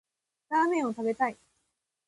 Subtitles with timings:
[0.49, 1.37] ラーメンを食べたい。